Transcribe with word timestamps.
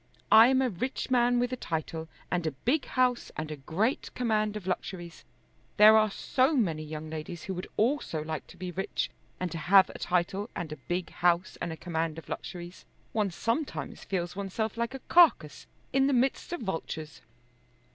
I 0.31 0.47
am 0.47 0.63
a 0.63 0.69
rich 0.71 1.11
man 1.11 1.37
with 1.37 1.53
a 1.53 1.55
title, 1.55 2.07
and 2.31 2.47
a 2.47 2.51
big 2.65 2.85
house, 2.85 3.31
and 3.37 3.51
a 3.51 3.55
great 3.55 4.11
command 4.15 4.57
of 4.57 4.65
luxuries. 4.65 5.23
There 5.77 5.95
are 5.95 6.09
so 6.09 6.55
many 6.55 6.81
young 6.81 7.11
ladies 7.11 7.43
who 7.43 7.53
would 7.53 7.67
also 7.77 8.23
like 8.23 8.47
to 8.47 8.57
be 8.57 8.71
rich, 8.71 9.11
and 9.39 9.51
to 9.51 9.59
have 9.59 9.91
a 9.91 9.99
title, 9.99 10.49
and 10.55 10.71
a 10.71 10.77
big 10.87 11.11
house, 11.11 11.55
and 11.61 11.71
a 11.71 11.77
command 11.77 12.17
of 12.17 12.29
luxuries! 12.29 12.83
One 13.13 13.29
sometimes 13.29 14.03
feels 14.03 14.35
oneself 14.35 14.75
like 14.75 14.95
a 14.95 15.01
carcase 15.07 15.67
in 15.93 16.07
the 16.07 16.13
midst 16.17 16.51
of 16.51 16.61
vultures." 16.61 17.21